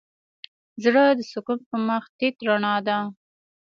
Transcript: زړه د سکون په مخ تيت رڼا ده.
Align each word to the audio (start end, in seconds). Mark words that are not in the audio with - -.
زړه 0.83 1.03
د 1.17 1.19
سکون 1.31 1.59
په 1.69 1.75
مخ 1.87 2.03
تيت 2.17 2.35
رڼا 2.47 2.75
ده. 2.87 2.97